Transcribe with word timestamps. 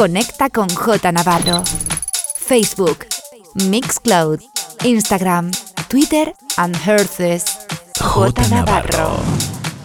Conecta 0.00 0.48
con 0.48 0.66
J 0.66 1.12
Navarro. 1.12 1.62
Facebook, 2.34 3.04
Mixcloud, 3.68 4.40
Instagram, 4.82 5.50
Twitter 5.88 6.34
and 6.56 6.74
Herces. 6.74 7.44
J 8.00 8.48
Navarro. 8.48 9.18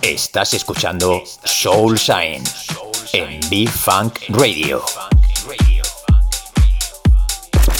Estás 0.01 0.53
escuchando 0.53 1.21
Soul 1.43 1.99
Sign 1.99 2.41
en 3.11 3.41
B-Funk 3.49 4.19
Radio. 4.29 4.81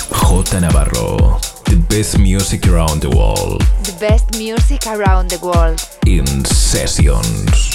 J 0.09 0.59
Navarro. 0.59 1.39
The 1.63 1.77
best 1.87 2.17
music 2.17 2.67
around 2.67 2.99
the 2.99 3.15
world. 3.15 3.63
The 3.83 3.93
best 3.97 4.37
music 4.37 4.85
around 4.87 5.29
the 5.29 5.37
world. 5.37 5.79
In 6.05 6.43
sessions. 6.43 7.74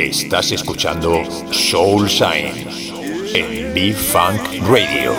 Estás 0.00 0.50
escuchando 0.50 1.22
Soul 1.52 2.08
Shine 2.08 2.66
en 3.34 3.74
B-Funk 3.74 4.40
Radio. 4.66 5.12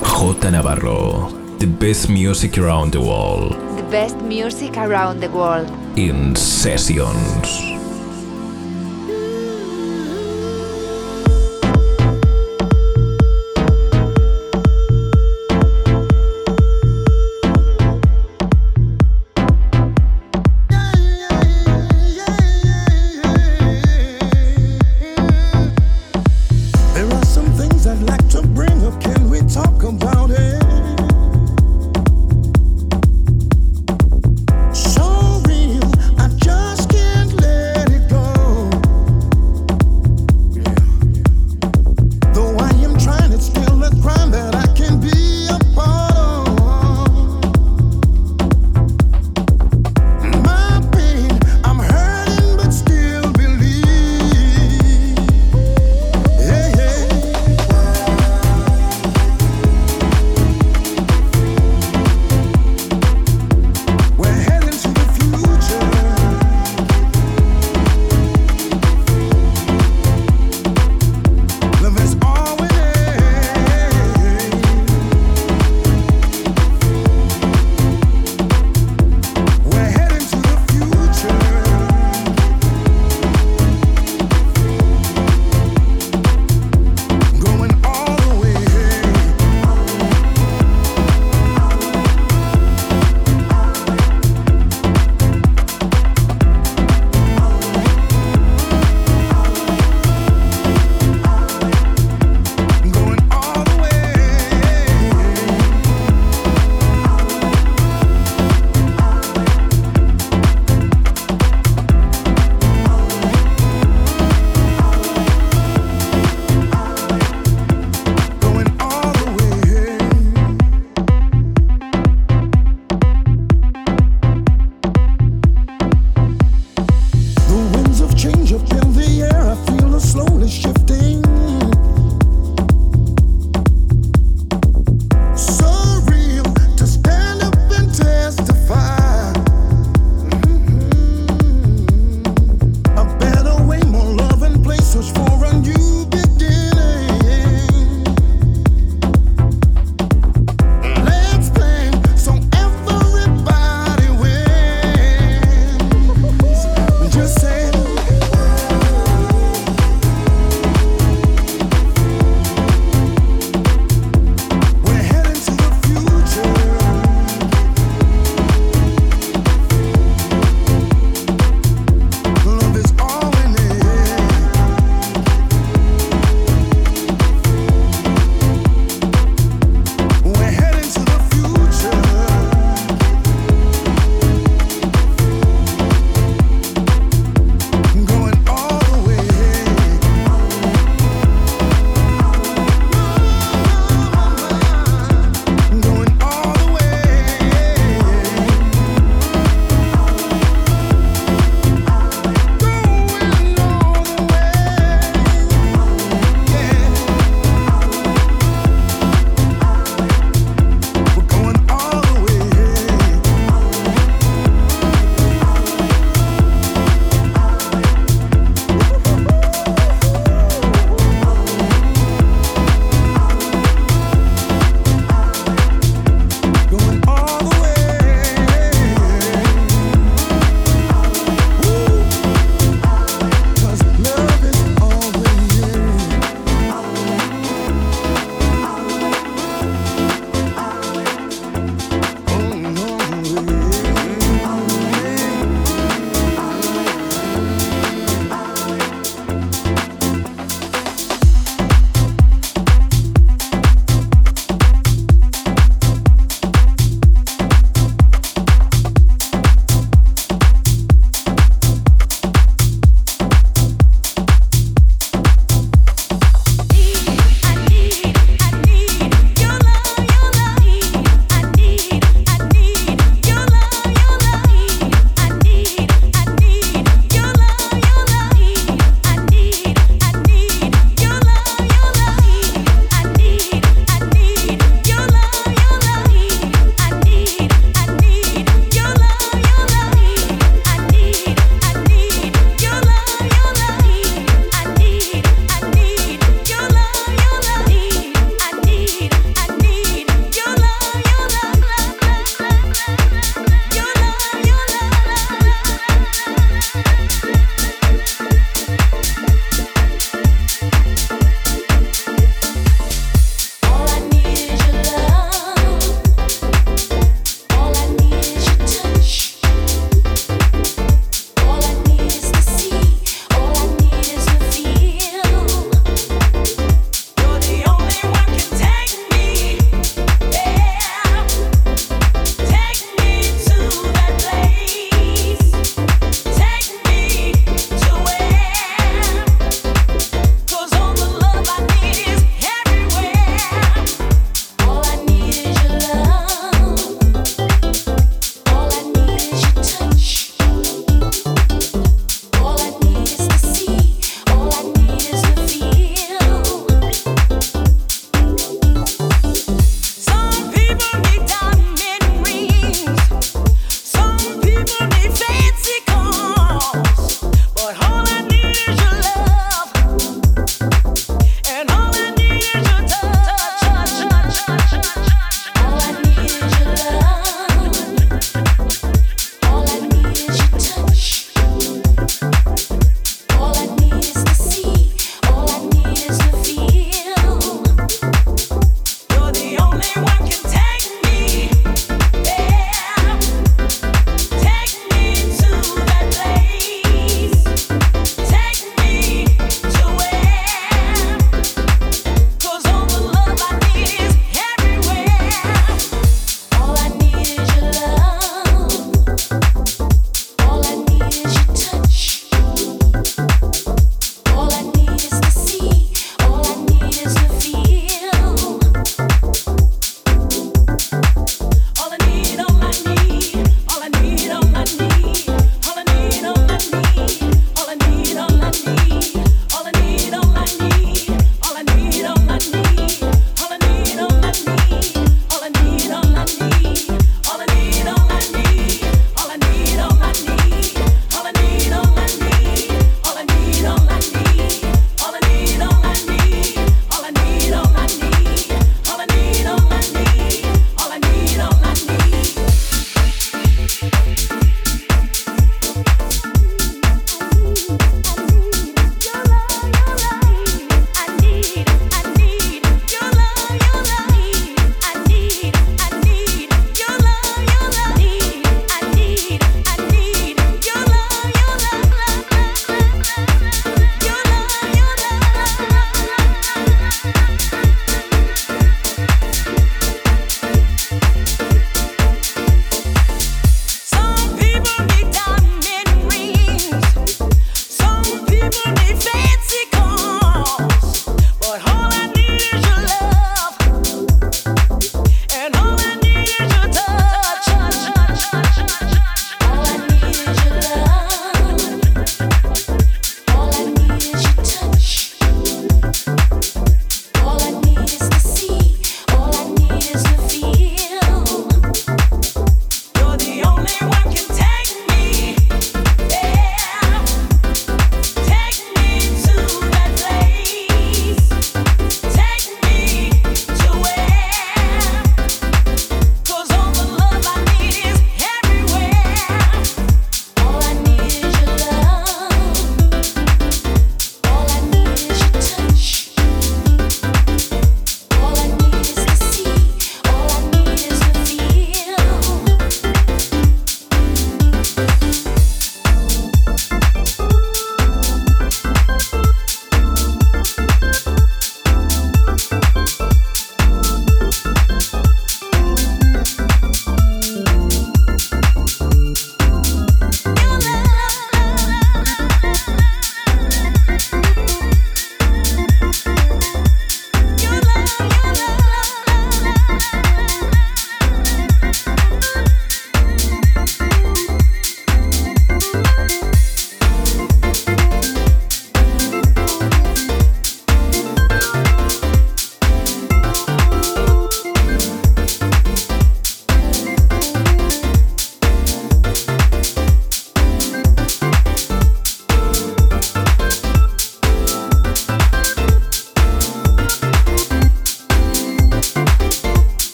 J 0.00 0.50
Navarro, 0.52 1.32
the 1.58 1.66
best 1.66 2.08
music 2.08 2.58
around 2.58 2.92
the 2.92 3.00
world. 3.00 3.56
The 3.76 3.82
best 3.90 4.16
music 4.22 4.76
around 4.76 5.20
the 5.20 5.28
world. 5.30 5.68
In 5.96 6.36
sessions. 6.36 7.77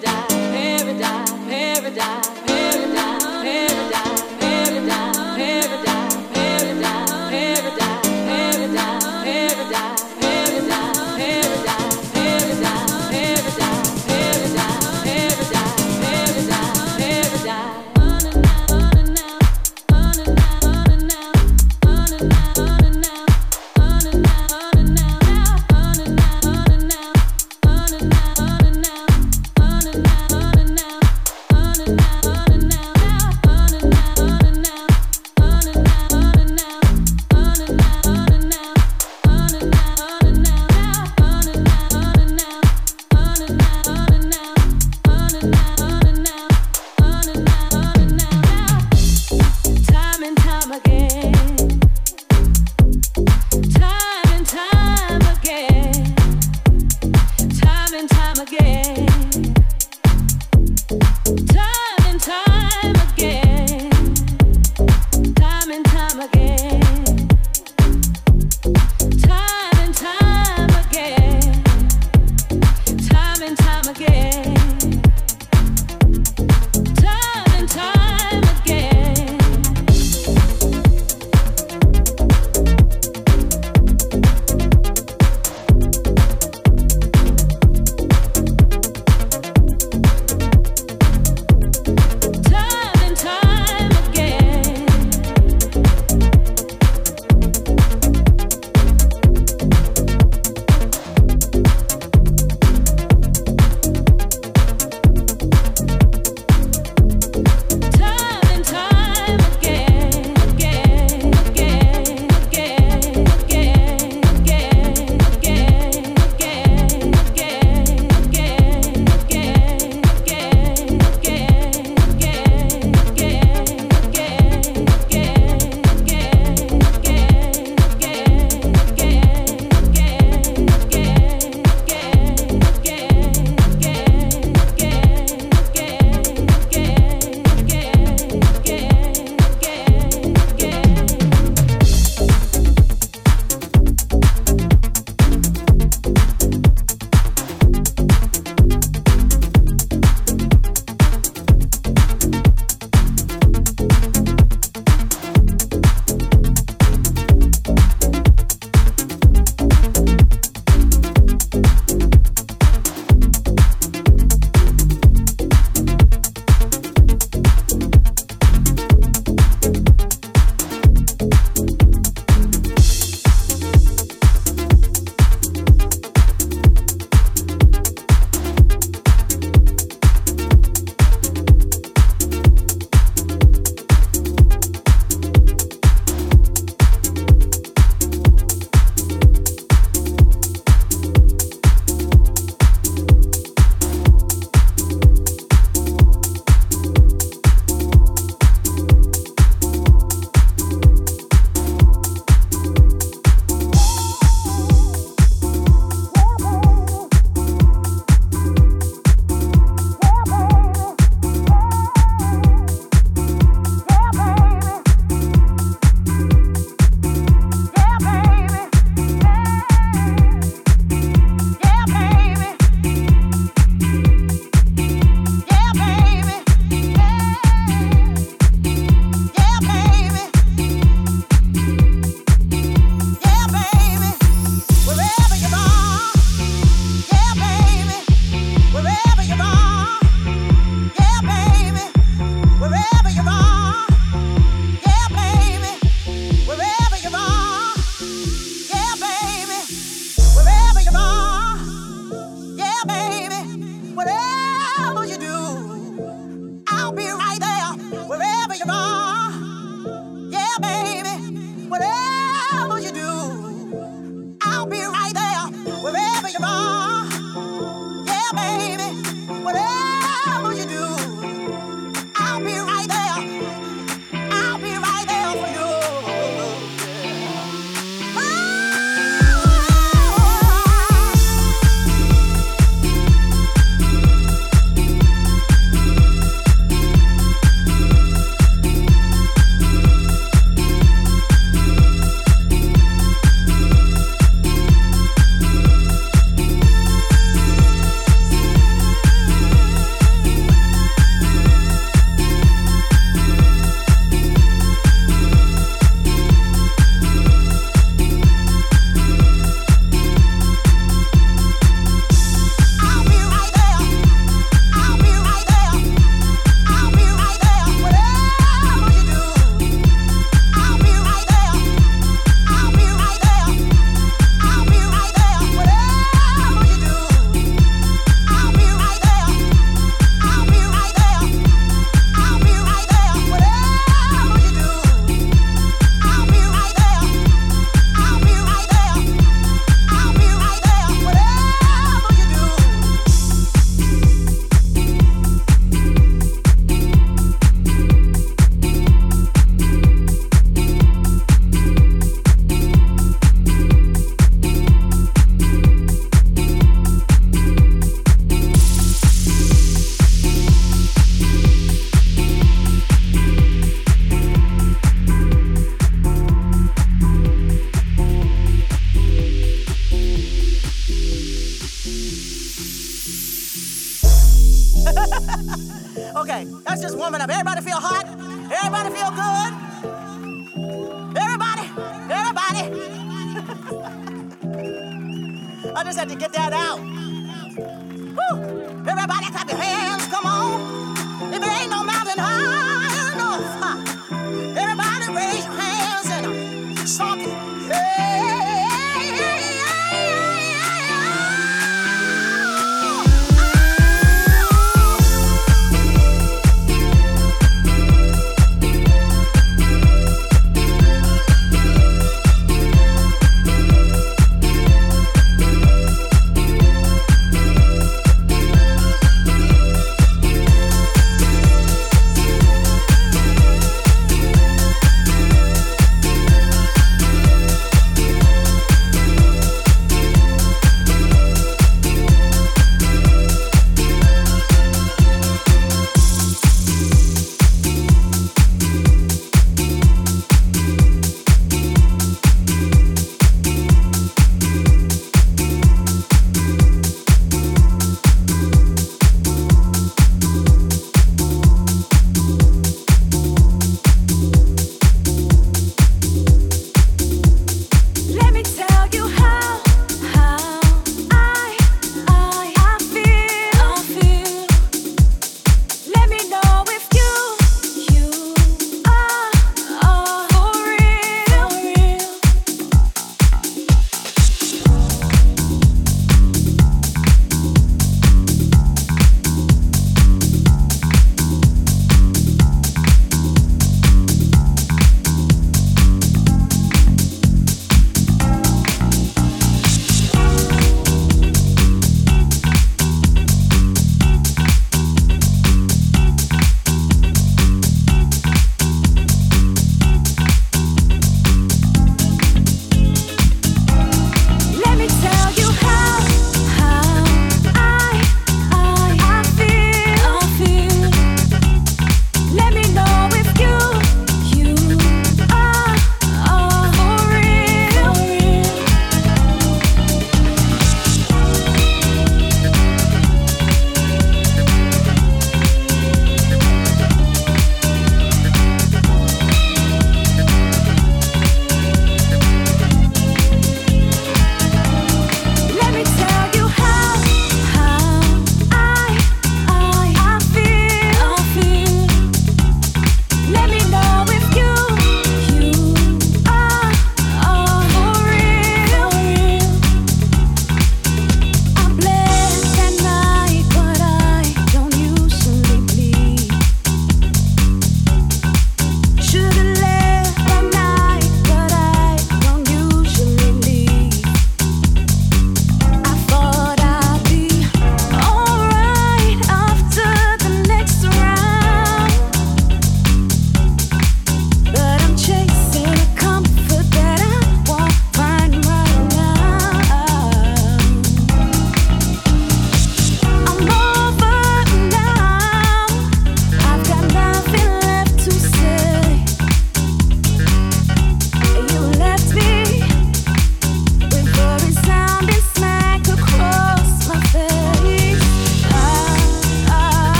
verdade. 0.00 0.29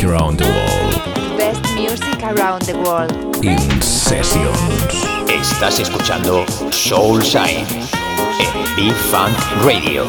Music 0.00 0.04
around 0.04 0.38
the 0.38 0.44
world. 0.44 1.38
Best 1.38 1.62
music 1.74 2.22
around 2.22 2.62
the 2.62 2.78
world. 2.78 3.44
In 3.44 3.82
sessions. 3.82 5.04
Estás 5.28 5.78
escuchando 5.78 6.44
Soul 6.70 7.22
Shine 7.22 7.66
en 8.40 8.76
B-Funk 8.76 9.36
Radio. 9.62 10.04